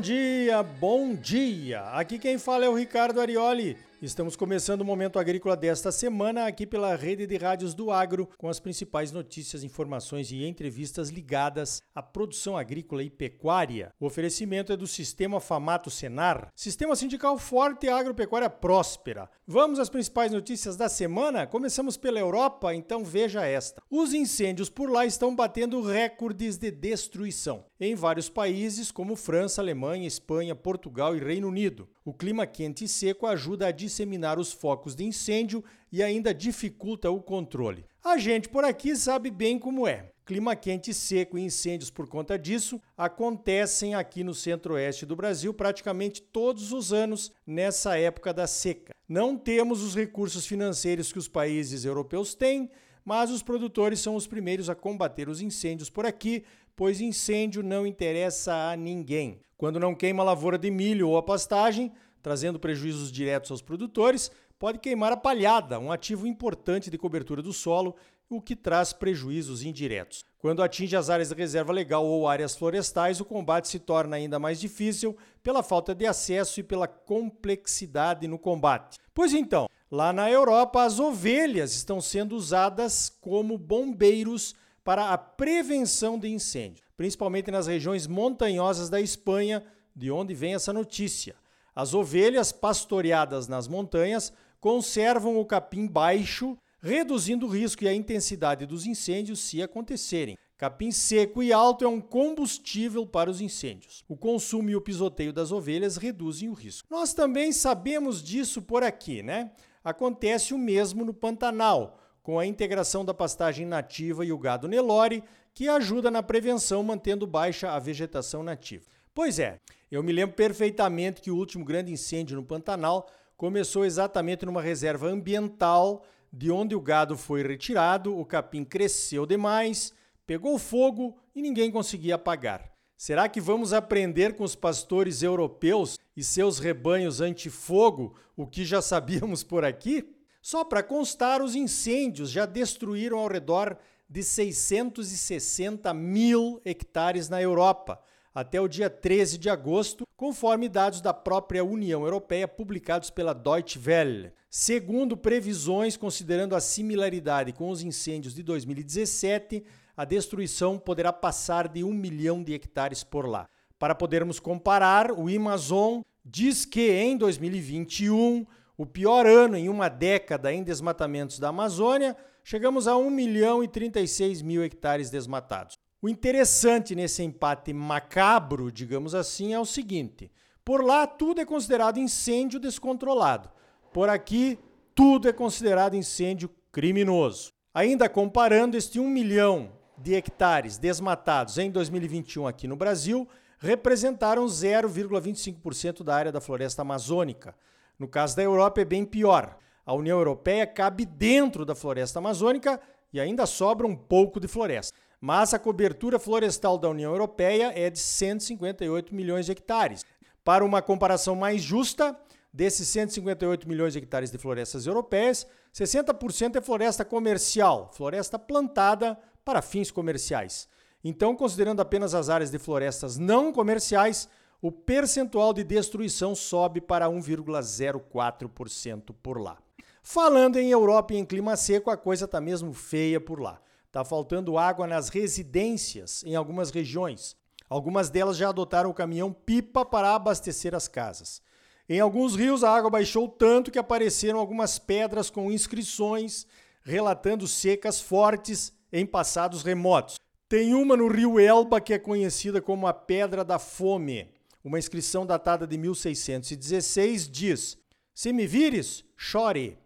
dia, 0.00 0.62
bom 0.62 1.14
dia! 1.14 1.82
Aqui 1.92 2.18
quem 2.18 2.38
fala 2.38 2.64
é 2.64 2.68
o 2.68 2.74
Ricardo 2.74 3.20
Arioli. 3.20 3.76
Estamos 4.02 4.34
começando 4.34 4.80
o 4.80 4.84
Momento 4.84 5.18
Agrícola 5.18 5.54
desta 5.54 5.92
semana 5.92 6.46
aqui 6.46 6.66
pela 6.66 6.96
rede 6.96 7.26
de 7.26 7.36
rádios 7.36 7.74
do 7.74 7.90
Agro, 7.90 8.30
com 8.38 8.48
as 8.48 8.58
principais 8.58 9.12
notícias, 9.12 9.62
informações 9.62 10.32
e 10.32 10.42
entrevistas 10.42 11.10
ligadas 11.10 11.82
à 11.94 12.02
produção 12.02 12.56
agrícola 12.56 13.02
e 13.02 13.10
pecuária. 13.10 13.92
O 14.00 14.06
oferecimento 14.06 14.72
é 14.72 14.76
do 14.76 14.86
Sistema 14.86 15.38
Famato 15.38 15.90
Senar, 15.90 16.48
Sistema 16.56 16.96
Sindical 16.96 17.36
Forte 17.36 17.88
e 17.88 17.88
Agropecuária 17.90 18.48
Próspera. 18.48 19.28
Vamos 19.46 19.78
às 19.78 19.90
principais 19.90 20.32
notícias 20.32 20.76
da 20.76 20.88
semana? 20.88 21.46
Começamos 21.46 21.98
pela 21.98 22.18
Europa, 22.18 22.74
então 22.74 23.04
veja 23.04 23.44
esta. 23.44 23.82
Os 23.90 24.14
incêndios 24.14 24.70
por 24.70 24.90
lá 24.90 25.04
estão 25.04 25.36
batendo 25.36 25.82
recordes 25.82 26.56
de 26.56 26.70
destruição 26.70 27.66
em 27.78 27.94
vários 27.94 28.30
países 28.30 28.90
como 28.90 29.16
França, 29.16 29.60
Alemanha, 29.60 30.06
Espanha, 30.06 30.54
Portugal 30.54 31.16
e 31.16 31.18
Reino 31.18 31.48
Unido. 31.48 31.88
O 32.02 32.14
clima 32.14 32.46
quente 32.46 32.84
e 32.84 32.88
seco 32.88 33.26
ajuda 33.26 33.66
a 33.66 33.70
disseminar 33.70 34.38
os 34.38 34.52
focos 34.52 34.94
de 34.94 35.04
incêndio 35.04 35.62
e 35.92 36.02
ainda 36.02 36.32
dificulta 36.32 37.10
o 37.10 37.20
controle. 37.20 37.84
A 38.02 38.16
gente 38.16 38.48
por 38.48 38.64
aqui 38.64 38.96
sabe 38.96 39.30
bem 39.30 39.58
como 39.58 39.86
é. 39.86 40.10
Clima 40.24 40.56
quente 40.56 40.92
e 40.92 40.94
seco 40.94 41.36
e 41.36 41.42
incêndios 41.42 41.90
por 41.90 42.08
conta 42.08 42.38
disso 42.38 42.80
acontecem 42.96 43.94
aqui 43.94 44.24
no 44.24 44.32
centro-oeste 44.32 45.04
do 45.04 45.14
Brasil 45.14 45.52
praticamente 45.52 46.22
todos 46.22 46.72
os 46.72 46.90
anos 46.92 47.30
nessa 47.46 47.98
época 47.98 48.32
da 48.32 48.46
seca. 48.46 48.94
Não 49.06 49.36
temos 49.36 49.82
os 49.82 49.94
recursos 49.94 50.46
financeiros 50.46 51.12
que 51.12 51.18
os 51.18 51.28
países 51.28 51.84
europeus 51.84 52.34
têm, 52.34 52.70
mas 53.04 53.30
os 53.30 53.42
produtores 53.42 54.00
são 54.00 54.14
os 54.14 54.26
primeiros 54.26 54.70
a 54.70 54.74
combater 54.74 55.28
os 55.28 55.42
incêndios 55.42 55.90
por 55.90 56.06
aqui, 56.06 56.44
pois 56.74 57.00
incêndio 57.00 57.62
não 57.62 57.86
interessa 57.86 58.70
a 58.70 58.76
ninguém. 58.76 59.40
Quando 59.60 59.78
não 59.78 59.94
queima 59.94 60.22
a 60.22 60.24
lavoura 60.24 60.56
de 60.56 60.70
milho 60.70 61.10
ou 61.10 61.18
a 61.18 61.22
pastagem, 61.22 61.92
trazendo 62.22 62.58
prejuízos 62.58 63.12
diretos 63.12 63.50
aos 63.50 63.60
produtores, 63.60 64.30
pode 64.58 64.78
queimar 64.78 65.12
a 65.12 65.18
palhada, 65.18 65.78
um 65.78 65.92
ativo 65.92 66.26
importante 66.26 66.88
de 66.88 66.96
cobertura 66.96 67.42
do 67.42 67.52
solo, 67.52 67.94
o 68.26 68.40
que 68.40 68.56
traz 68.56 68.94
prejuízos 68.94 69.62
indiretos. 69.62 70.24
Quando 70.38 70.62
atinge 70.62 70.96
as 70.96 71.10
áreas 71.10 71.28
de 71.28 71.34
reserva 71.34 71.74
legal 71.74 72.06
ou 72.06 72.26
áreas 72.26 72.56
florestais, 72.56 73.20
o 73.20 73.24
combate 73.26 73.68
se 73.68 73.78
torna 73.78 74.16
ainda 74.16 74.38
mais 74.38 74.58
difícil 74.58 75.14
pela 75.42 75.62
falta 75.62 75.94
de 75.94 76.06
acesso 76.06 76.60
e 76.60 76.62
pela 76.62 76.88
complexidade 76.88 78.26
no 78.26 78.38
combate. 78.38 78.96
Pois 79.12 79.34
então, 79.34 79.68
lá 79.90 80.10
na 80.10 80.30
Europa, 80.30 80.84
as 80.84 80.98
ovelhas 80.98 81.74
estão 81.74 82.00
sendo 82.00 82.34
usadas 82.34 83.10
como 83.20 83.58
bombeiros 83.58 84.54
para 84.84 85.10
a 85.10 85.18
prevenção 85.18 86.18
de 86.18 86.28
incêndio, 86.28 86.84
principalmente 86.96 87.50
nas 87.50 87.66
regiões 87.66 88.06
montanhosas 88.06 88.88
da 88.88 89.00
Espanha, 89.00 89.64
de 89.94 90.10
onde 90.10 90.34
vem 90.34 90.54
essa 90.54 90.72
notícia. 90.72 91.34
As 91.74 91.94
ovelhas 91.94 92.52
pastoreadas 92.52 93.48
nas 93.48 93.68
montanhas 93.68 94.32
conservam 94.60 95.38
o 95.38 95.44
capim 95.44 95.86
baixo, 95.86 96.56
reduzindo 96.82 97.46
o 97.46 97.48
risco 97.48 97.84
e 97.84 97.88
a 97.88 97.94
intensidade 97.94 98.66
dos 98.66 98.86
incêndios 98.86 99.40
se 99.40 99.62
acontecerem. 99.62 100.36
Capim 100.56 100.90
seco 100.90 101.42
e 101.42 101.54
alto 101.54 101.84
é 101.86 101.88
um 101.88 102.00
combustível 102.00 103.06
para 103.06 103.30
os 103.30 103.40
incêndios. 103.40 104.04
O 104.06 104.14
consumo 104.16 104.68
e 104.68 104.76
o 104.76 104.80
pisoteio 104.80 105.32
das 105.32 105.52
ovelhas 105.52 105.96
reduzem 105.96 106.50
o 106.50 106.52
risco. 106.52 106.86
Nós 106.90 107.14
também 107.14 107.50
sabemos 107.50 108.22
disso 108.22 108.60
por 108.60 108.82
aqui, 108.82 109.22
né? 109.22 109.52
Acontece 109.82 110.52
o 110.52 110.58
mesmo 110.58 111.02
no 111.02 111.14
Pantanal, 111.14 111.98
com 112.22 112.38
a 112.38 112.46
integração 112.46 113.04
da 113.04 113.14
pastagem 113.14 113.66
nativa 113.66 114.24
e 114.24 114.32
o 114.32 114.38
gado 114.38 114.68
Nelore, 114.68 115.24
que 115.54 115.68
ajuda 115.68 116.10
na 116.10 116.22
prevenção 116.22 116.82
mantendo 116.82 117.26
baixa 117.26 117.72
a 117.72 117.78
vegetação 117.78 118.42
nativa. 118.42 118.84
Pois 119.14 119.38
é, 119.38 119.58
eu 119.90 120.02
me 120.02 120.12
lembro 120.12 120.36
perfeitamente 120.36 121.20
que 121.20 121.30
o 121.30 121.36
último 121.36 121.64
grande 121.64 121.92
incêndio 121.92 122.36
no 122.36 122.44
Pantanal 122.44 123.10
começou 123.36 123.84
exatamente 123.84 124.46
numa 124.46 124.62
reserva 124.62 125.08
ambiental, 125.08 126.04
de 126.32 126.50
onde 126.50 126.74
o 126.74 126.80
gado 126.80 127.16
foi 127.16 127.42
retirado, 127.42 128.16
o 128.16 128.24
capim 128.24 128.64
cresceu 128.64 129.26
demais, 129.26 129.92
pegou 130.26 130.58
fogo 130.58 131.18
e 131.34 131.42
ninguém 131.42 131.70
conseguia 131.70 132.14
apagar. 132.14 132.70
Será 132.96 133.28
que 133.28 133.40
vamos 133.40 133.72
aprender 133.72 134.36
com 134.36 134.44
os 134.44 134.54
pastores 134.54 135.22
europeus 135.22 135.98
e 136.14 136.22
seus 136.22 136.58
rebanhos 136.58 137.20
antifogo 137.20 138.14
o 138.36 138.46
que 138.46 138.64
já 138.64 138.82
sabíamos 138.82 139.42
por 139.42 139.64
aqui? 139.64 140.06
Só 140.42 140.64
para 140.64 140.82
constar, 140.82 141.42
os 141.42 141.54
incêndios 141.54 142.30
já 142.30 142.46
destruíram 142.46 143.18
ao 143.18 143.28
redor 143.28 143.76
de 144.08 144.22
660 144.22 145.92
mil 145.94 146.60
hectares 146.64 147.28
na 147.28 147.40
Europa, 147.40 148.00
até 148.34 148.60
o 148.60 148.68
dia 148.68 148.88
13 148.88 149.38
de 149.38 149.48
agosto, 149.48 150.06
conforme 150.16 150.68
dados 150.68 151.00
da 151.00 151.12
própria 151.12 151.64
União 151.64 152.02
Europeia 152.02 152.48
publicados 152.48 153.10
pela 153.10 153.32
Deutsche 153.32 153.78
Welle. 153.78 154.32
Segundo 154.48 155.16
previsões, 155.16 155.96
considerando 155.96 156.56
a 156.56 156.60
similaridade 156.60 157.52
com 157.52 157.70
os 157.70 157.82
incêndios 157.82 158.34
de 158.34 158.42
2017, 158.42 159.64
a 159.96 160.04
destruição 160.04 160.78
poderá 160.78 161.12
passar 161.12 161.68
de 161.68 161.84
um 161.84 161.92
milhão 161.92 162.42
de 162.42 162.54
hectares 162.54 163.04
por 163.04 163.28
lá. 163.28 163.48
Para 163.78 163.94
podermos 163.94 164.40
comparar, 164.40 165.12
o 165.12 165.28
Amazon 165.28 166.02
diz 166.24 166.64
que 166.64 166.90
em 166.90 167.16
2021, 167.16 168.44
o 168.80 168.86
pior 168.86 169.26
ano 169.26 169.58
em 169.58 169.68
uma 169.68 169.90
década 169.90 170.50
em 170.50 170.62
desmatamentos 170.62 171.38
da 171.38 171.48
Amazônia, 171.48 172.16
chegamos 172.42 172.88
a 172.88 172.96
1 172.96 173.10
milhão 173.10 173.62
e 173.62 173.68
36 173.68 174.40
mil 174.40 174.64
hectares 174.64 175.10
desmatados. 175.10 175.76
O 176.00 176.08
interessante 176.08 176.94
nesse 176.94 177.22
empate 177.22 177.74
macabro, 177.74 178.72
digamos 178.72 179.14
assim, 179.14 179.52
é 179.52 179.60
o 179.60 179.66
seguinte: 179.66 180.32
por 180.64 180.82
lá 180.82 181.06
tudo 181.06 181.42
é 181.42 181.44
considerado 181.44 181.98
incêndio 181.98 182.58
descontrolado. 182.58 183.50
Por 183.92 184.08
aqui, 184.08 184.58
tudo 184.94 185.28
é 185.28 185.32
considerado 185.34 185.94
incêndio 185.94 186.48
criminoso. 186.72 187.52
Ainda 187.74 188.08
comparando, 188.08 188.78
este 188.78 188.98
1 188.98 189.06
milhão 189.06 189.72
de 189.98 190.14
hectares 190.14 190.78
desmatados 190.78 191.58
em 191.58 191.70
2021 191.70 192.46
aqui 192.46 192.66
no 192.66 192.76
Brasil 192.76 193.28
representaram 193.58 194.46
0,25% 194.46 196.02
da 196.02 196.16
área 196.16 196.32
da 196.32 196.40
floresta 196.40 196.80
amazônica. 196.80 197.54
No 198.00 198.08
caso 198.08 198.34
da 198.34 198.42
Europa 198.42 198.80
é 198.80 198.84
bem 198.84 199.04
pior. 199.04 199.56
A 199.86 199.94
União 199.94 200.18
Europeia 200.18 200.66
cabe 200.66 201.04
dentro 201.04 201.64
da 201.64 201.76
floresta 201.76 202.18
amazônica 202.18 202.80
e 203.12 203.20
ainda 203.20 203.46
sobra 203.46 203.86
um 203.86 203.94
pouco 203.94 204.40
de 204.40 204.48
floresta 204.48 204.98
mas 205.20 205.52
a 205.52 205.58
cobertura 205.58 206.18
florestal 206.18 206.78
da 206.78 206.88
União 206.88 207.12
Europeia 207.12 207.72
é 207.76 207.90
de 207.90 207.98
158 207.98 209.14
milhões 209.14 209.46
de 209.46 209.52
hectares. 209.52 210.04
Para 210.42 210.64
uma 210.64 210.80
comparação 210.80 211.36
mais 211.36 211.60
justa, 211.60 212.18
desses 212.52 212.88
158 212.88 213.68
milhões 213.68 213.92
de 213.92 213.98
hectares 213.98 214.30
de 214.30 214.38
florestas 214.38 214.86
europeias, 214.86 215.46
60% 215.74 216.56
é 216.56 216.60
floresta 216.62 217.04
comercial, 217.04 217.90
floresta 217.92 218.38
plantada 218.38 219.18
para 219.44 219.60
fins 219.60 219.90
comerciais. 219.90 220.66
Então, 221.04 221.36
considerando 221.36 221.80
apenas 221.80 222.14
as 222.14 222.30
áreas 222.30 222.50
de 222.50 222.58
florestas 222.58 223.18
não 223.18 223.52
comerciais, 223.52 224.28
o 224.62 224.70
percentual 224.70 225.52
de 225.52 225.64
destruição 225.64 226.32
sobe 226.34 226.80
para 226.80 227.08
1,04% 227.08 229.14
por 229.22 229.40
lá. 229.40 229.58
Falando 230.02 230.58
em 230.58 230.70
Europa 230.70 231.14
e 231.14 231.18
em 231.18 231.24
clima 231.24 231.56
seco, 231.56 231.90
a 231.90 231.96
coisa 231.96 232.26
está 232.26 232.40
mesmo 232.40 232.72
feia 232.72 233.20
por 233.20 233.40
lá. 233.40 233.60
Está 233.86 234.04
faltando 234.04 234.58
água 234.58 234.86
nas 234.86 235.08
residências 235.08 236.22
em 236.24 236.36
algumas 236.36 236.70
regiões. 236.70 237.36
Algumas 237.68 238.10
delas 238.10 238.36
já 238.36 238.48
adotaram 238.48 238.90
o 238.90 238.94
caminhão 238.94 239.32
pipa 239.32 239.84
para 239.84 240.14
abastecer 240.14 240.74
as 240.74 240.88
casas. 240.88 241.40
Em 241.88 242.00
alguns 242.00 242.36
rios, 242.36 242.62
a 242.62 242.70
água 242.70 242.90
baixou 242.90 243.28
tanto 243.28 243.70
que 243.70 243.78
apareceram 243.78 244.38
algumas 244.38 244.78
pedras 244.78 245.30
com 245.30 245.50
inscrições 245.50 246.46
relatando 246.82 247.46
secas 247.46 248.00
fortes 248.00 248.72
em 248.92 249.06
passados 249.06 249.62
remotos. 249.62 250.16
Tem 250.48 250.74
uma 250.74 250.96
no 250.96 251.08
rio 251.08 251.38
Elba 251.38 251.80
que 251.80 251.94
é 251.94 251.98
conhecida 251.98 252.60
como 252.60 252.86
a 252.86 252.92
Pedra 252.92 253.44
da 253.44 253.58
Fome. 253.58 254.28
Uma 254.62 254.78
inscrição 254.78 255.24
datada 255.24 255.66
de 255.66 255.78
1616 255.78 257.28
diz: 257.30 257.78
Se 258.14 258.30
me 258.30 258.46
vires, 258.46 259.04
chore. 259.16 259.78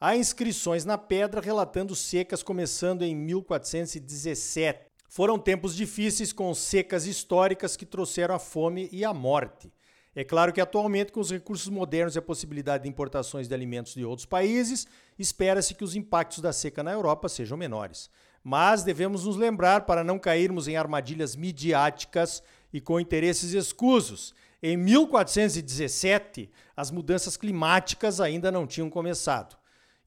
Há 0.00 0.16
inscrições 0.16 0.84
na 0.84 0.96
pedra 0.96 1.40
relatando 1.40 1.94
secas 1.94 2.42
começando 2.42 3.02
em 3.02 3.14
1417. 3.14 4.80
Foram 5.08 5.38
tempos 5.38 5.76
difíceis 5.76 6.32
com 6.32 6.52
secas 6.54 7.06
históricas 7.06 7.76
que 7.76 7.84
trouxeram 7.84 8.34
a 8.34 8.38
fome 8.38 8.88
e 8.90 9.04
a 9.04 9.12
morte. 9.12 9.70
É 10.16 10.24
claro 10.24 10.52
que 10.52 10.60
atualmente, 10.60 11.12
com 11.12 11.20
os 11.20 11.30
recursos 11.30 11.68
modernos 11.68 12.14
e 12.14 12.18
a 12.18 12.22
possibilidade 12.22 12.84
de 12.84 12.88
importações 12.88 13.46
de 13.46 13.54
alimentos 13.54 13.94
de 13.94 14.04
outros 14.04 14.26
países, 14.26 14.86
espera-se 15.18 15.74
que 15.74 15.84
os 15.84 15.94
impactos 15.94 16.40
da 16.40 16.52
seca 16.52 16.82
na 16.82 16.92
Europa 16.92 17.28
sejam 17.28 17.58
menores. 17.58 18.08
Mas 18.42 18.82
devemos 18.82 19.24
nos 19.24 19.36
lembrar 19.36 19.82
para 19.82 20.04
não 20.04 20.18
cairmos 20.18 20.68
em 20.68 20.76
armadilhas 20.76 21.34
midiáticas 21.34 22.42
e 22.74 22.80
com 22.80 23.00
interesses 23.00 23.54
escusos. 23.54 24.34
Em 24.62 24.76
1417, 24.76 26.50
as 26.76 26.90
mudanças 26.90 27.38
climáticas 27.38 28.20
ainda 28.20 28.52
não 28.52 28.66
tinham 28.66 28.90
começado 28.90 29.56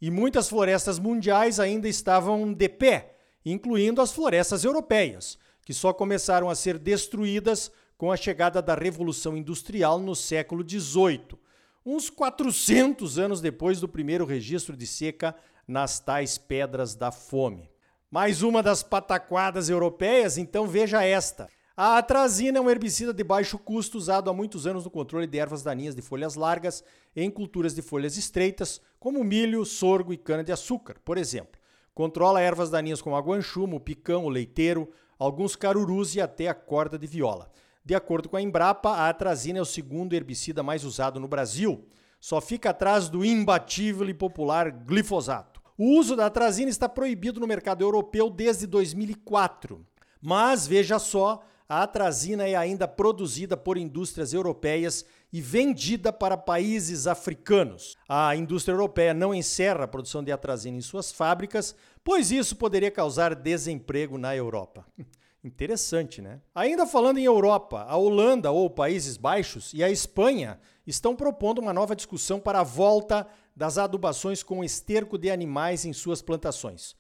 e 0.02 0.12
muitas 0.12 0.48
florestas 0.48 1.00
mundiais 1.00 1.60
ainda 1.60 1.88
estavam 1.88 2.54
de 2.54 2.69
pé, 2.69 3.16
incluindo 3.46 4.02
as 4.02 4.12
florestas 4.12 4.64
europeias, 4.64 5.38
que 5.66 5.74
só 5.74 5.92
começaram 5.92 6.50
a 6.50 6.56
ser 6.56 6.78
destruídas 6.78 7.72
com 7.98 8.12
a 8.12 8.18
chegada 8.18 8.62
da 8.62 8.75
Revolução 8.75 9.36
Industrial 9.36 10.00
no 10.00 10.16
século 10.16 10.64
XVIII, 10.68 11.38
uns 11.86 12.10
400 12.10 13.18
anos 13.18 13.42
depois 13.42 13.80
do 13.80 13.88
primeiro 13.88 14.25
registro 14.25 14.78
de 14.78 14.86
seca 14.86 15.36
nas 15.68 16.00
tais 16.00 16.38
Pedras 16.38 16.96
da 16.96 17.12
Fome. 17.12 17.69
Mais 18.12 18.44
uma 18.44 18.62
das 18.62 18.84
pataquadas 18.84 19.68
europeias, 19.68 20.38
então 20.38 20.68
veja 20.68 21.04
esta. 21.04 21.50
A 21.79 22.00
atrazina 22.00 22.57
é 22.57 22.62
um 22.62 22.71
herbicida 22.71 23.13
de 23.13 23.24
baixo 23.24 23.56
custo 23.59 24.00
usado 24.00 24.31
há 24.31 24.33
muitos 24.33 24.65
anos 24.65 24.83
no 24.83 24.89
controle 24.89 25.27
de 25.27 25.38
ervas 25.38 25.62
daninhas 25.62 25.94
de 25.94 26.01
folhas 26.01 26.33
largas 26.33 26.83
em 27.15 27.29
culturas 27.29 27.75
de 27.75 27.83
folhas 27.83 28.18
estreitas, 28.18 28.81
como 29.00 29.24
milho, 29.24 29.63
sorgo 29.63 30.12
e 30.12 30.18
cana-de-açúcar, 30.18 30.95
por 31.06 31.19
exemplo. 31.19 31.62
Controla 31.94 32.41
ervas 32.41 32.71
daninhas 32.71 33.00
como 33.00 33.15
a 33.15 33.19
guanchumo, 33.19 33.75
o 33.75 33.79
picão, 33.79 34.25
o 34.25 34.29
leiteiro, 34.29 34.89
alguns 35.19 35.56
carurus 35.56 36.15
e 36.15 36.19
até 36.19 36.47
a 36.47 36.56
corda 36.56 36.97
de 36.97 37.06
viola. 37.06 37.47
De 37.85 37.94
acordo 37.94 38.27
com 38.27 38.38
a 38.38 38.41
Embrapa, 38.41 38.89
a 38.89 39.09
atrazina 39.09 39.59
é 39.59 39.62
o 39.62 39.65
segundo 39.65 40.13
herbicida 40.13 40.63
mais 40.63 40.83
usado 40.83 41.19
no 41.19 41.27
Brasil. 41.27 41.85
Só 42.19 42.41
fica 42.41 42.71
atrás 42.71 43.07
do 43.07 43.23
imbatível 43.23 44.09
e 44.09 44.15
popular 44.15 44.71
glifosato. 44.71 45.62
O 45.77 46.00
uso 46.00 46.15
da 46.15 46.25
atrazina 46.25 46.71
está 46.71 46.89
proibido 46.89 47.39
no 47.39 47.45
mercado 47.45 47.83
europeu 47.83 48.31
desde 48.31 48.65
2004. 48.65 49.85
Mas 50.19 50.65
veja 50.65 50.97
só, 50.97 51.44
a 51.69 51.84
atrazina 51.84 52.48
é 52.48 52.56
ainda 52.56 52.88
produzida 52.88 53.58
por 53.58 53.78
indústrias 53.78 54.34
europeias 54.34 55.06
e 55.31 55.42
vendida 55.42 56.14
para 56.14 56.38
países 56.38 57.08
africanos. 57.08 57.98
A 58.08 58.36
indústria 58.36 58.74
europeia 58.74 59.14
não 59.14 59.34
encerra 59.34 59.84
a 59.84 59.88
produção 59.88 60.24
de 60.24 60.31
atrazina 60.31 60.78
em 60.78 60.81
suas 60.81 61.12
fábricas, 61.12 61.75
pois 62.04 62.31
isso 62.31 62.56
poderia 62.56 62.90
causar 62.90 63.36
desemprego 63.36 64.18
na 64.18 64.36
Europa. 64.36 64.86
Interessante, 65.44 66.22
né? 66.22 66.42
Ainda 66.54 66.86
falando 66.86 67.19
em 67.19 67.24
Europa, 67.24 67.86
a 67.88 67.96
Holanda 67.96 68.52
ou 68.52 68.69
Países 68.69 69.18
Baixos 69.18 69.74
e 69.74 69.84
a 69.84 69.90
Espanha 69.90 70.60
estão 70.86 71.16
propondo 71.16 71.60
uma 71.60 71.74
nova 71.74 71.96
discussão 71.96 72.40
para 72.40 72.62
a 72.62 72.64
volta 72.64 73.28
das 73.56 73.78
adubações 73.78 74.42
com 74.42 74.64
esterco 74.64 75.18
de 75.18 75.30
animais 75.30 75.86
em 75.86 75.94
suas 75.94 76.22
plantações. 76.22 76.96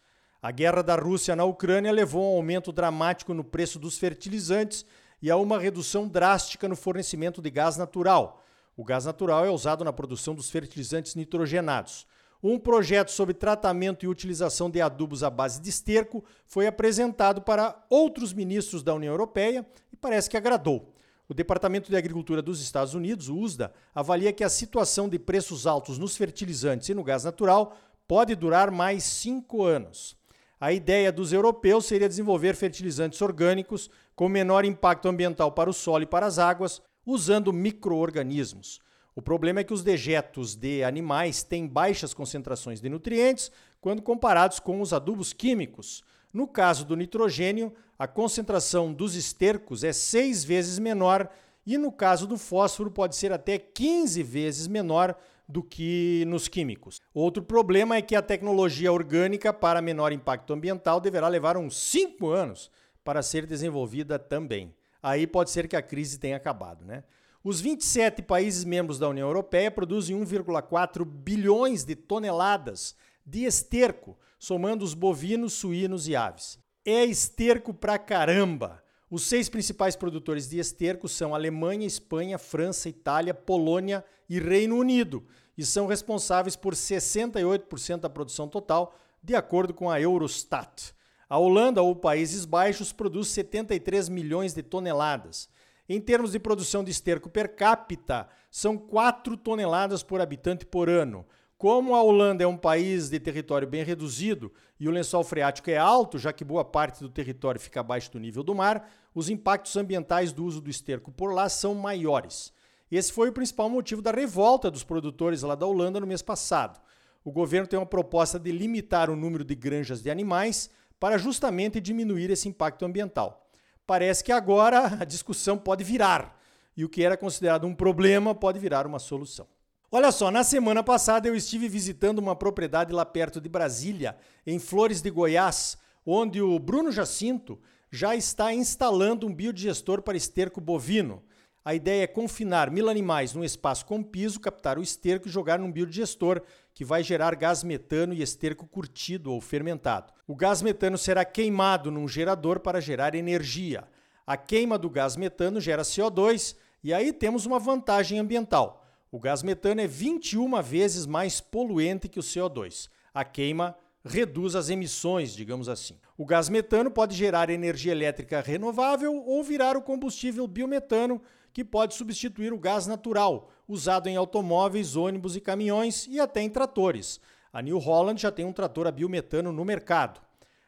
A 0.47 0.51
guerra 0.51 0.81
da 0.81 0.95
Rússia 0.95 1.35
na 1.35 1.43
Ucrânia 1.43 1.91
levou 1.91 2.23
a 2.23 2.29
um 2.31 2.37
aumento 2.37 2.71
dramático 2.71 3.33
no 3.33 3.43
preço 3.43 3.77
dos 3.77 3.97
fertilizantes 3.97 4.85
e 5.21 5.29
a 5.29 5.35
uma 5.35 5.59
redução 5.59 6.07
drástica 6.07 6.69
no 6.69 6.75
fornecimento 6.77 7.41
de 7.41 7.49
gás 7.49 7.75
natural. 7.75 8.41
O 8.77 8.85
gás 8.85 9.03
natural 9.03 9.43
é 9.43 9.49
usado 9.49 9.83
na 9.83 9.91
produção 9.91 10.33
dos 10.33 10.49
fertilizantes 10.49 11.15
nitrogenados. 11.15 12.07
Um 12.41 12.57
projeto 12.57 13.11
sobre 13.11 13.33
tratamento 13.33 14.05
e 14.05 14.07
utilização 14.07 14.69
de 14.69 14.79
adubos 14.79 15.21
à 15.21 15.29
base 15.29 15.59
de 15.59 15.67
esterco 15.67 16.23
foi 16.45 16.65
apresentado 16.65 17.41
para 17.41 17.85
outros 17.89 18.31
ministros 18.31 18.81
da 18.81 18.95
União 18.95 19.11
Europeia 19.11 19.67
e 19.91 19.97
parece 19.97 20.29
que 20.29 20.37
agradou. 20.37 20.93
O 21.27 21.33
Departamento 21.33 21.89
de 21.89 21.97
Agricultura 21.97 22.41
dos 22.41 22.61
Estados 22.61 22.93
Unidos, 22.93 23.27
o 23.27 23.35
USDA, 23.35 23.73
avalia 23.93 24.31
que 24.31 24.45
a 24.45 24.49
situação 24.49 25.09
de 25.09 25.19
preços 25.19 25.67
altos 25.67 25.97
nos 25.97 26.15
fertilizantes 26.15 26.87
e 26.87 26.93
no 26.93 27.03
gás 27.03 27.25
natural 27.25 27.75
pode 28.07 28.33
durar 28.33 28.71
mais 28.71 29.03
cinco 29.03 29.65
anos. 29.65 30.16
A 30.59 30.73
ideia 30.73 31.11
dos 31.11 31.31
europeus 31.31 31.85
seria 31.85 32.09
desenvolver 32.09 32.55
fertilizantes 32.55 33.21
orgânicos 33.21 33.91
com 34.15 34.27
menor 34.27 34.65
impacto 34.65 35.07
ambiental 35.07 35.51
para 35.51 35.69
o 35.69 35.73
solo 35.73 36.03
e 36.03 36.07
para 36.07 36.25
as 36.25 36.39
águas, 36.39 36.81
usando 37.05 37.53
micro-organismos. 37.53 38.79
O 39.15 39.21
problema 39.21 39.59
é 39.59 39.63
que 39.63 39.73
os 39.73 39.83
dejetos 39.83 40.55
de 40.55 40.83
animais 40.83 41.43
têm 41.43 41.67
baixas 41.67 42.13
concentrações 42.13 42.81
de 42.81 42.89
nutrientes 42.89 43.51
quando 43.79 44.01
comparados 44.01 44.59
com 44.59 44.81
os 44.81 44.93
adubos 44.93 45.31
químicos. 45.31 46.03
No 46.33 46.47
caso 46.47 46.85
do 46.85 46.95
nitrogênio, 46.95 47.71
a 47.97 48.07
concentração 48.07 48.91
dos 48.91 49.15
estercos 49.15 49.83
é 49.83 49.93
seis 49.93 50.43
vezes 50.43 50.79
menor 50.79 51.29
e 51.65 51.77
no 51.77 51.91
caso 51.91 52.25
do 52.25 52.37
fósforo 52.37 52.89
pode 52.89 53.15
ser 53.15 53.31
até 53.31 53.59
15 53.59 54.23
vezes 54.23 54.67
menor 54.67 55.15
do 55.47 55.63
que 55.63 56.25
nos 56.27 56.47
químicos. 56.47 56.99
Outro 57.13 57.41
problema 57.41 57.95
é 57.95 58.01
que 58.01 58.15
a 58.15 58.21
tecnologia 58.21 58.91
orgânica 58.91 59.53
para 59.53 59.81
menor 59.81 60.11
impacto 60.11 60.53
ambiental 60.53 60.99
deverá 60.99 61.27
levar 61.27 61.55
uns 61.55 61.77
5 61.77 62.29
anos 62.29 62.69
para 63.03 63.21
ser 63.23 63.45
desenvolvida 63.45 64.19
também. 64.19 64.75
Aí 65.01 65.25
pode 65.25 65.49
ser 65.49 65.67
que 65.67 65.75
a 65.75 65.81
crise 65.81 66.19
tenha 66.19 66.35
acabado, 66.35 66.83
né? 66.83 67.03
Os 67.43 67.61
27 67.61 68.21
países 68.23 68.65
membros 68.65 68.99
da 68.99 69.07
União 69.07 69.27
Europeia 69.29 69.71
produzem 69.71 70.19
1,4 70.19 71.05
bilhões 71.05 71.85
de 71.85 71.95
toneladas 71.95 72.93
de 73.25 73.45
esterco, 73.45 74.17
somando 74.37 74.83
os 74.83 74.93
bovinos, 74.93 75.53
suínos 75.53 76.07
e 76.09 76.15
aves. 76.15 76.59
É 76.85 77.05
esterco 77.05 77.73
pra 77.73 77.97
caramba! 77.97 78.83
Os 79.09 79.23
seis 79.23 79.47
principais 79.47 79.95
produtores 79.95 80.49
de 80.49 80.59
esterco 80.59 81.07
são 81.07 81.33
Alemanha, 81.33 81.87
Espanha, 81.87 82.37
França, 82.37 82.89
Itália, 82.89 83.33
Polônia 83.33 84.03
e 84.27 84.37
Reino 84.37 84.75
Unido, 84.75 85.25
e 85.57 85.65
são 85.65 85.87
responsáveis 85.87 86.57
por 86.57 86.73
68% 86.73 88.01
da 88.01 88.09
produção 88.09 88.49
total, 88.49 88.93
de 89.23 89.33
acordo 89.33 89.73
com 89.73 89.89
a 89.89 89.99
Eurostat. 90.01 90.93
A 91.29 91.37
Holanda 91.37 91.81
ou 91.81 91.95
Países 91.95 92.43
Baixos 92.43 92.91
produz 92.91 93.29
73 93.29 94.09
milhões 94.09 94.53
de 94.53 94.61
toneladas. 94.61 95.49
Em 95.87 96.01
termos 96.01 96.33
de 96.33 96.39
produção 96.39 96.83
de 96.83 96.91
esterco 96.91 97.29
per 97.29 97.55
capita, 97.55 98.27
são 98.51 98.77
4 98.77 99.37
toneladas 99.37 100.03
por 100.03 100.19
habitante 100.19 100.65
por 100.65 100.89
ano. 100.89 101.25
Como 101.57 101.95
a 101.95 102.01
Holanda 102.01 102.43
é 102.43 102.47
um 102.47 102.55
país 102.55 103.09
de 103.09 103.19
território 103.19 103.67
bem 103.67 103.83
reduzido 103.83 104.53
e 104.79 104.87
o 104.87 104.91
lençol 104.91 105.23
freático 105.23 105.69
é 105.69 105.77
alto, 105.77 106.19
já 106.19 106.31
que 106.31 106.45
boa 106.45 106.63
parte 106.63 107.01
do 107.01 107.09
território 107.09 107.59
fica 107.59 107.79
abaixo 107.79 108.11
do 108.11 108.19
nível 108.19 108.43
do 108.43 108.53
mar, 108.53 108.89
os 109.13 109.29
impactos 109.29 109.75
ambientais 109.75 110.31
do 110.31 110.45
uso 110.45 110.61
do 110.61 110.69
esterco 110.69 111.11
por 111.11 111.33
lá 111.33 111.49
são 111.49 111.73
maiores. 111.73 112.53
Esse 112.91 113.11
foi 113.11 113.29
o 113.29 113.33
principal 113.33 113.69
motivo 113.69 114.01
da 114.01 114.11
revolta 114.11 114.69
dos 114.69 114.83
produtores 114.83 115.41
lá 115.41 115.55
da 115.55 115.65
Holanda 115.65 115.99
no 115.99 116.07
mês 116.07 116.21
passado. 116.21 116.79
O 117.23 117.31
governo 117.31 117.67
tem 117.67 117.79
uma 117.79 117.85
proposta 117.85 118.39
de 118.39 118.51
limitar 118.51 119.09
o 119.09 119.15
número 119.15 119.43
de 119.43 119.55
granjas 119.55 120.01
de 120.01 120.11
animais 120.11 120.69
para 120.99 121.17
justamente 121.17 121.81
diminuir 121.81 122.29
esse 122.29 122.47
impacto 122.47 122.85
ambiental 122.85 123.47
parece 123.87 124.21
que 124.21 124.33
agora 124.33 124.97
a 124.99 125.05
discussão 125.05 125.57
pode 125.57 125.83
virar 125.83 126.37
e 126.75 126.83
o 126.83 126.89
que 126.89 127.03
era 127.03 127.15
considerado 127.15 127.65
um 127.65 127.73
problema 127.73 128.35
pode 128.35 128.59
virar 128.59 128.85
uma 128.85 128.99
solução. 128.99 129.47
Olha 129.89 130.11
só, 130.11 130.29
na 130.29 130.43
semana 130.43 130.83
passada 130.83 131.29
eu 131.29 131.35
estive 131.35 131.69
visitando 131.69 132.19
uma 132.19 132.35
propriedade 132.35 132.91
lá 132.91 133.05
perto 133.05 133.39
de 133.39 133.47
Brasília, 133.47 134.17
em 134.45 134.59
Flores 134.59 135.01
de 135.01 135.09
Goiás, 135.09 135.77
onde 136.05 136.41
o 136.41 136.59
Bruno 136.59 136.91
Jacinto 136.91 137.57
já 137.89 138.13
está 138.13 138.53
instalando 138.53 139.25
um 139.25 139.33
biodigestor 139.33 140.01
para 140.01 140.17
esterco 140.17 140.59
bovino. 140.59 141.23
A 141.63 141.73
ideia 141.73 142.03
é 142.03 142.07
confinar 142.07 142.69
mil 142.69 142.89
animais 142.89 143.33
num 143.33 143.45
espaço 143.45 143.85
com 143.85 144.03
piso, 144.03 144.41
captar 144.41 144.77
o 144.77 144.83
esterco 144.83 145.29
e 145.29 145.31
jogar 145.31 145.57
num 145.57 145.71
biodigestor 145.71 146.41
que 146.73 146.83
vai 146.83 147.01
gerar 147.01 147.33
gás 147.35 147.63
metano 147.63 148.13
e 148.13 148.21
esterco 148.21 148.67
curtido 148.67 149.31
ou 149.31 149.39
fermentado. 149.39 150.11
O 150.27 150.35
gás 150.35 150.61
metano 150.61 150.97
será 150.97 151.23
queimado 151.23 151.89
num 151.89 152.09
gerador 152.09 152.59
para 152.59 152.81
gerar 152.81 153.15
energia. 153.15 153.87
A 154.25 154.35
queima 154.35 154.77
do 154.77 154.89
gás 154.89 155.15
metano 155.15 155.61
gera 155.61 155.83
CO2 155.83 156.57
e 156.83 156.93
aí 156.93 157.13
temos 157.13 157.45
uma 157.45 157.57
vantagem 157.57 158.19
ambiental. 158.19 158.83
O 159.09 159.19
gás 159.19 159.41
metano 159.41 159.79
é 159.79 159.87
21 159.87 160.61
vezes 160.61 161.05
mais 161.05 161.39
poluente 161.39 162.09
que 162.09 162.19
o 162.19 162.23
CO2. 162.23 162.89
A 163.13 163.23
queima 163.23 163.75
reduz 164.03 164.53
as 164.55 164.69
emissões, 164.69 165.33
digamos 165.33 165.69
assim. 165.69 165.97
O 166.17 166.25
gás 166.25 166.49
metano 166.49 166.91
pode 166.91 167.15
gerar 167.15 167.49
energia 167.49 167.93
elétrica 167.93 168.41
renovável 168.41 169.15
ou 169.15 169.43
virar 169.43 169.77
o 169.77 169.81
combustível 169.81 170.45
biometano, 170.45 171.21
que 171.53 171.63
pode 171.63 171.95
substituir 171.95 172.51
o 172.51 172.59
gás 172.59 172.85
natural, 172.85 173.49
usado 173.67 174.07
em 174.07 174.15
automóveis, 174.17 174.95
ônibus 174.95 175.35
e 175.35 175.41
caminhões 175.41 176.05
e 176.07 176.19
até 176.19 176.41
em 176.41 176.49
tratores. 176.49 177.19
A 177.51 177.61
New 177.61 177.79
Holland 177.79 178.21
já 178.21 178.31
tem 178.31 178.45
um 178.45 178.53
trator 178.53 178.87
a 178.87 178.91
biometano 178.91 179.51
no 179.51 179.63
mercado. 179.63 180.21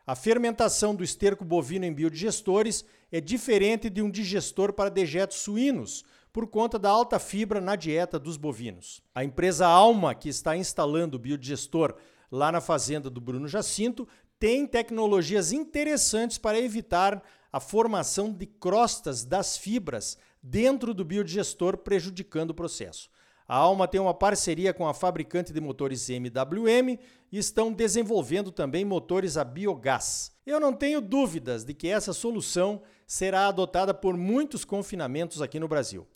A 0.08 0.16
fermentação 0.16 0.96
do 0.96 1.04
esterco 1.04 1.46
bovino 1.46 1.86
em 1.86 1.94
biodigestores 1.94 2.84
é 3.12 3.22
diferente 3.22 3.90
de 3.90 4.02
um 4.02 4.10
digestor 4.10 4.74
para 4.74 4.90
dejetos 4.90 5.38
suínos, 5.38 6.04
por 6.32 6.48
conta 6.48 6.78
da 6.78 6.90
alta 6.90 7.20
fibra 7.20 7.60
na 7.60 7.76
dieta 7.76 8.20
dos 8.20 8.38
bovinos. 8.38 9.02
A 9.14 9.24
empresa 9.24 9.68
Alma, 9.68 10.14
que 10.14 10.30
está 10.30 10.56
instalando 10.56 11.18
o 11.18 11.20
biodigestor 11.20 11.96
lá 12.32 12.52
na 12.52 12.62
fazenda 12.62 13.10
do 13.10 13.20
Bruno 13.20 13.48
Jacinto, 13.48 14.08
tem 14.40 14.66
tecnologias 14.66 15.52
interessantes 15.52 16.38
para 16.38 16.60
evitar 16.60 17.22
a 17.52 17.60
formação 17.60 18.32
de 18.32 18.46
crostas 18.46 19.26
das 19.26 19.58
fibras 19.58 20.18
dentro 20.42 20.94
do 20.94 21.04
biodigestor, 21.04 21.78
prejudicando 21.78 22.52
o 22.52 22.56
processo. 22.56 23.10
A 23.48 23.56
Alma 23.56 23.88
tem 23.88 24.00
uma 24.00 24.14
parceria 24.14 24.72
com 24.74 24.88
a 24.88 24.94
fabricante 24.94 25.52
de 25.52 25.60
motores 25.60 26.08
MWM 26.08 27.00
e 27.32 27.38
estão 27.40 27.74
desenvolvendo 27.74 28.52
também 28.52 28.86
motores 28.86 29.38
a 29.38 29.44
biogás. 29.44 30.32
Eu 30.46 30.60
não 30.60 30.72
tenho 30.72 31.02
dúvidas 31.02 31.66
de 31.66 31.74
que 31.74 31.88
essa 31.88 32.14
solução 32.14 32.84
será 33.08 33.48
adotada 33.48 33.92
por 33.92 34.16
muitos 34.16 34.64
confinamentos 34.64 35.42
aqui 35.42 35.60
no 35.60 35.68
Brasil. 35.68 36.08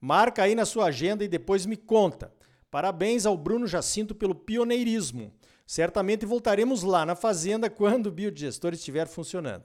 Marca 0.00 0.44
aí 0.44 0.54
na 0.54 0.64
sua 0.64 0.86
agenda 0.86 1.22
e 1.22 1.28
depois 1.28 1.66
me 1.66 1.76
conta. 1.76 2.32
Parabéns 2.70 3.26
ao 3.26 3.36
Bruno 3.36 3.66
Jacinto 3.66 4.14
pelo 4.14 4.34
pioneirismo. 4.34 5.32
Certamente 5.66 6.24
voltaremos 6.24 6.82
lá 6.82 7.04
na 7.04 7.14
fazenda 7.14 7.68
quando 7.70 8.06
o 8.06 8.10
biodigestor 8.10 8.72
estiver 8.72 9.06
funcionando. 9.06 9.64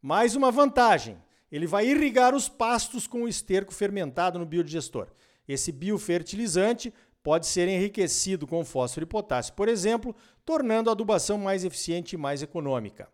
Mais 0.00 0.36
uma 0.36 0.50
vantagem: 0.50 1.16
ele 1.50 1.66
vai 1.66 1.86
irrigar 1.86 2.34
os 2.34 2.48
pastos 2.48 3.06
com 3.06 3.24
o 3.24 3.28
esterco 3.28 3.74
fermentado 3.74 4.38
no 4.38 4.46
biodigestor. 4.46 5.08
Esse 5.48 5.72
biofertilizante 5.72 6.94
pode 7.22 7.46
ser 7.46 7.68
enriquecido 7.68 8.46
com 8.46 8.64
fósforo 8.64 9.04
e 9.04 9.08
potássio, 9.08 9.54
por 9.54 9.68
exemplo, 9.68 10.14
tornando 10.44 10.90
a 10.90 10.92
adubação 10.92 11.38
mais 11.38 11.64
eficiente 11.64 12.14
e 12.14 12.18
mais 12.18 12.42
econômica. 12.42 13.08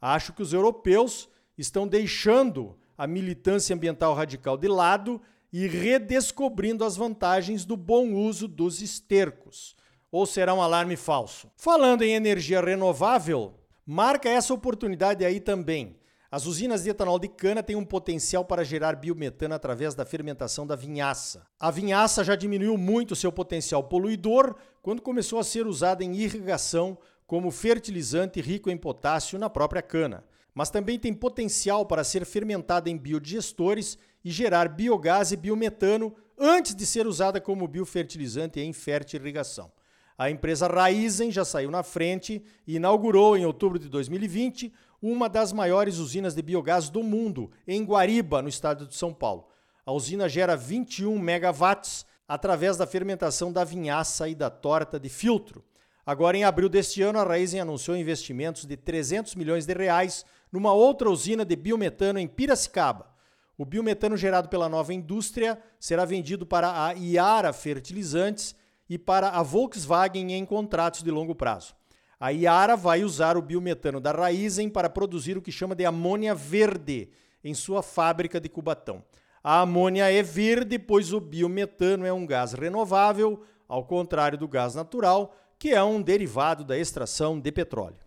Acho 0.00 0.32
que 0.32 0.42
os 0.42 0.52
europeus 0.52 1.28
estão 1.56 1.86
deixando 1.86 2.76
a 2.96 3.06
militância 3.06 3.74
ambiental 3.74 4.14
radical 4.14 4.56
de 4.56 4.68
lado 4.68 5.20
e 5.52 5.66
redescobrindo 5.66 6.84
as 6.84 6.96
vantagens 6.96 7.64
do 7.64 7.76
bom 7.76 8.14
uso 8.14 8.48
dos 8.48 8.80
estercos. 8.80 9.76
Ou 10.10 10.24
será 10.26 10.54
um 10.54 10.62
alarme 10.62 10.96
falso? 10.96 11.50
Falando 11.56 12.02
em 12.02 12.14
energia 12.14 12.60
renovável, 12.60 13.54
marca 13.84 14.28
essa 14.28 14.54
oportunidade 14.54 15.24
aí 15.24 15.40
também. 15.40 15.96
As 16.30 16.46
usinas 16.46 16.84
de 16.84 16.88
etanol 16.88 17.18
de 17.18 17.28
cana 17.28 17.62
têm 17.62 17.76
um 17.76 17.84
potencial 17.84 18.42
para 18.42 18.64
gerar 18.64 18.96
biometano 18.96 19.54
através 19.54 19.94
da 19.94 20.06
fermentação 20.06 20.66
da 20.66 20.74
vinhaça. 20.74 21.46
A 21.60 21.70
vinhaça 21.70 22.24
já 22.24 22.34
diminuiu 22.34 22.78
muito 22.78 23.14
seu 23.14 23.30
potencial 23.30 23.84
poluidor 23.84 24.54
quando 24.80 25.02
começou 25.02 25.38
a 25.38 25.44
ser 25.44 25.66
usada 25.66 26.02
em 26.02 26.14
irrigação 26.14 26.96
como 27.26 27.50
fertilizante 27.50 28.40
rico 28.40 28.70
em 28.70 28.78
potássio 28.78 29.38
na 29.38 29.50
própria 29.50 29.82
cana. 29.82 30.24
Mas 30.54 30.70
também 30.70 30.98
tem 30.98 31.12
potencial 31.12 31.84
para 31.84 32.04
ser 32.04 32.24
fermentada 32.24 32.88
em 32.88 32.96
biodigestores 32.96 33.98
e 34.24 34.30
gerar 34.30 34.68
biogás 34.68 35.32
e 35.32 35.36
biometano 35.36 36.14
antes 36.38 36.74
de 36.74 36.86
ser 36.86 37.06
usada 37.06 37.40
como 37.40 37.68
biofertilizante 37.68 38.60
em 38.60 38.72
fertirrigação. 38.72 39.70
A 40.16 40.30
empresa 40.30 40.66
Raizen 40.66 41.30
já 41.30 41.44
saiu 41.44 41.70
na 41.70 41.82
frente 41.82 42.42
e 42.66 42.76
inaugurou 42.76 43.36
em 43.36 43.44
outubro 43.44 43.78
de 43.78 43.88
2020 43.88 44.72
uma 45.00 45.28
das 45.28 45.52
maiores 45.52 45.98
usinas 45.98 46.34
de 46.34 46.42
biogás 46.42 46.88
do 46.88 47.02
mundo, 47.02 47.50
em 47.66 47.84
Guariba, 47.84 48.40
no 48.40 48.48
estado 48.48 48.86
de 48.86 48.94
São 48.94 49.12
Paulo. 49.12 49.48
A 49.84 49.92
usina 49.92 50.28
gera 50.28 50.56
21 50.56 51.18
megawatts 51.18 52.06
através 52.28 52.76
da 52.76 52.86
fermentação 52.86 53.52
da 53.52 53.64
vinhaça 53.64 54.28
e 54.28 54.34
da 54.34 54.48
torta 54.48 55.00
de 55.00 55.08
filtro. 55.08 55.64
Agora, 56.06 56.36
em 56.36 56.44
abril 56.44 56.68
deste 56.68 57.02
ano, 57.02 57.18
a 57.18 57.24
Raizen 57.24 57.60
anunciou 57.60 57.96
investimentos 57.96 58.64
de 58.64 58.76
300 58.76 59.34
milhões 59.34 59.66
de 59.66 59.74
reais 59.74 60.24
numa 60.50 60.72
outra 60.72 61.10
usina 61.10 61.44
de 61.44 61.56
biometano 61.56 62.18
em 62.18 62.28
Piracicaba. 62.28 63.11
O 63.56 63.64
biometano 63.64 64.16
gerado 64.16 64.48
pela 64.48 64.68
nova 64.68 64.94
indústria 64.94 65.58
será 65.78 66.04
vendido 66.04 66.46
para 66.46 66.86
a 66.86 66.92
Iara 66.92 67.52
Fertilizantes 67.52 68.54
e 68.88 68.98
para 68.98 69.28
a 69.28 69.42
Volkswagen 69.42 70.32
em 70.32 70.44
contratos 70.44 71.02
de 71.02 71.10
longo 71.10 71.34
prazo. 71.34 71.74
A 72.18 72.30
Iara 72.30 72.76
vai 72.76 73.04
usar 73.04 73.36
o 73.36 73.42
biometano 73.42 74.00
da 74.00 74.12
Raizen 74.12 74.70
para 74.70 74.88
produzir 74.88 75.36
o 75.36 75.42
que 75.42 75.50
chama 75.50 75.74
de 75.74 75.84
amônia 75.84 76.34
verde 76.34 77.10
em 77.42 77.52
sua 77.52 77.82
fábrica 77.82 78.40
de 78.40 78.48
Cubatão. 78.48 79.04
A 79.42 79.60
amônia 79.62 80.10
é 80.10 80.22
verde, 80.22 80.78
pois 80.78 81.12
o 81.12 81.20
biometano 81.20 82.06
é 82.06 82.12
um 82.12 82.24
gás 82.24 82.52
renovável, 82.52 83.42
ao 83.68 83.84
contrário 83.84 84.38
do 84.38 84.46
gás 84.46 84.74
natural, 84.74 85.34
que 85.58 85.70
é 85.70 85.82
um 85.82 86.00
derivado 86.00 86.64
da 86.64 86.78
extração 86.78 87.40
de 87.40 87.50
petróleo. 87.50 87.98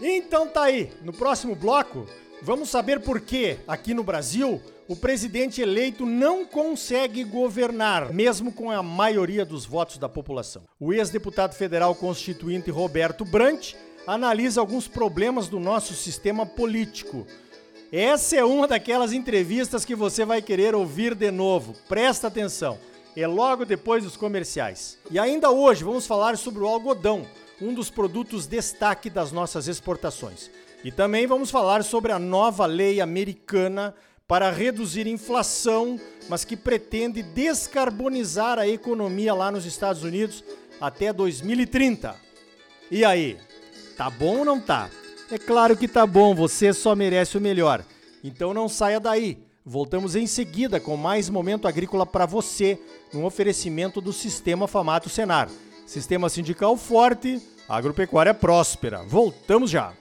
Então 0.00 0.48
tá 0.48 0.64
aí, 0.64 0.92
no 1.02 1.12
próximo 1.12 1.54
bloco, 1.54 2.06
vamos 2.42 2.68
saber 2.68 3.00
por 3.00 3.20
que 3.20 3.58
aqui 3.66 3.94
no 3.94 4.02
Brasil 4.02 4.60
o 4.88 4.96
presidente 4.96 5.62
eleito 5.62 6.04
não 6.04 6.44
consegue 6.44 7.24
governar, 7.24 8.12
mesmo 8.12 8.52
com 8.52 8.70
a 8.70 8.82
maioria 8.82 9.44
dos 9.44 9.64
votos 9.64 9.96
da 9.96 10.08
população. 10.08 10.64
O 10.78 10.92
ex-deputado 10.92 11.54
federal 11.54 11.94
constituinte 11.94 12.70
Roberto 12.70 13.24
Brant 13.24 13.74
analisa 14.06 14.60
alguns 14.60 14.88
problemas 14.88 15.48
do 15.48 15.60
nosso 15.60 15.94
sistema 15.94 16.44
político. 16.44 17.26
Essa 17.92 18.36
é 18.36 18.44
uma 18.44 18.66
daquelas 18.66 19.12
entrevistas 19.12 19.84
que 19.84 19.94
você 19.94 20.24
vai 20.24 20.42
querer 20.42 20.74
ouvir 20.74 21.14
de 21.14 21.30
novo. 21.30 21.74
Presta 21.88 22.26
atenção. 22.26 22.78
É 23.14 23.26
logo 23.26 23.64
depois 23.64 24.02
dos 24.02 24.16
comerciais. 24.16 24.98
E 25.10 25.18
ainda 25.18 25.50
hoje 25.50 25.84
vamos 25.84 26.06
falar 26.06 26.36
sobre 26.38 26.62
o 26.62 26.66
algodão, 26.66 27.26
um 27.60 27.74
dos 27.74 27.90
produtos 27.90 28.46
destaque 28.46 29.10
das 29.10 29.30
nossas 29.30 29.68
exportações. 29.68 30.50
E 30.84 30.90
também 30.90 31.26
vamos 31.26 31.50
falar 31.50 31.84
sobre 31.84 32.12
a 32.12 32.18
nova 32.18 32.66
lei 32.66 33.00
americana 33.00 33.94
para 34.26 34.50
reduzir 34.50 35.06
inflação, 35.06 36.00
mas 36.28 36.44
que 36.44 36.56
pretende 36.56 37.22
descarbonizar 37.22 38.58
a 38.58 38.66
economia 38.66 39.34
lá 39.34 39.50
nos 39.50 39.64
Estados 39.66 40.02
Unidos 40.02 40.42
até 40.80 41.12
2030. 41.12 42.16
E 42.90 43.04
aí, 43.04 43.38
tá 43.96 44.10
bom 44.10 44.38
ou 44.38 44.44
não 44.44 44.60
tá? 44.60 44.90
É 45.30 45.38
claro 45.38 45.76
que 45.76 45.86
tá 45.86 46.06
bom, 46.06 46.34
você 46.34 46.72
só 46.72 46.94
merece 46.94 47.38
o 47.38 47.40
melhor. 47.40 47.84
Então 48.22 48.52
não 48.52 48.68
saia 48.68 48.98
daí. 48.98 49.38
Voltamos 49.64 50.16
em 50.16 50.26
seguida 50.26 50.80
com 50.80 50.96
mais 50.96 51.28
momento 51.28 51.68
agrícola 51.68 52.04
para 52.04 52.26
você, 52.26 52.80
no 53.12 53.24
oferecimento 53.24 54.00
do 54.00 54.12
Sistema 54.12 54.66
Famato 54.66 55.08
Senar. 55.08 55.48
Sistema 55.86 56.28
sindical 56.28 56.76
forte, 56.76 57.40
agropecuária 57.68 58.34
próspera. 58.34 59.02
Voltamos 59.04 59.70
já. 59.70 59.92